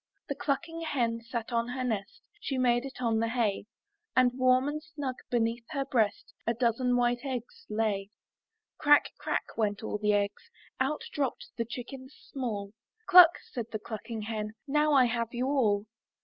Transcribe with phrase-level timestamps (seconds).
[0.15, 2.23] '* The clucking hen sat on her nest.
[2.39, 3.65] She made it on the hay;
[4.15, 8.09] And warm and snug beneath her breast, A dozen white eggs lay.
[8.79, 12.73] Crack, crack, went all the eggs, Out dropped the chickens small;
[13.05, 15.85] "Cluck, said the clucking hen, "Now I have you all.